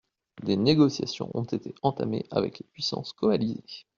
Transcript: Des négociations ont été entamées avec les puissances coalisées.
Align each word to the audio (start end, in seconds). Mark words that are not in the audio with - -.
Des 0.41 0.57
négociations 0.57 1.29
ont 1.35 1.43
été 1.43 1.75
entamées 1.83 2.25
avec 2.31 2.57
les 2.57 2.65
puissances 2.65 3.13
coalisées. 3.13 3.85